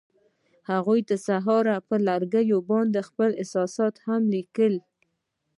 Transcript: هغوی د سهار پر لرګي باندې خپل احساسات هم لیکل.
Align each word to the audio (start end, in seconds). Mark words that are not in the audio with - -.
هغوی 0.69 0.99
د 1.09 1.11
سهار 1.27 1.65
پر 1.87 1.99
لرګي 2.09 2.43
باندې 2.69 2.99
خپل 3.09 3.29
احساسات 3.41 3.95
هم 4.05 4.21
لیکل. 4.35 4.73